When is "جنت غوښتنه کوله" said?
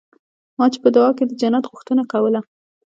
1.41-2.39